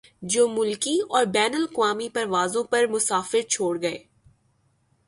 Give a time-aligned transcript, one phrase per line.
[0.23, 3.97] جو ملکی اور بین الاقوامی پروازوں پر مسافر چھوڑ گئے